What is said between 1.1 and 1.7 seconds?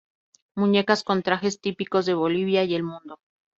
trajes